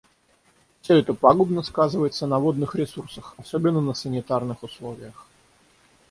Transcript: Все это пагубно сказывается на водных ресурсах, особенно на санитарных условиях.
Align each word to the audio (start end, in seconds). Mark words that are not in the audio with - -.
Все 0.81 0.95
это 0.95 1.13
пагубно 1.13 1.61
сказывается 1.61 2.25
на 2.25 2.39
водных 2.39 2.73
ресурсах, 2.73 3.35
особенно 3.37 3.81
на 3.81 3.93
санитарных 3.93 4.63
условиях. 4.63 5.27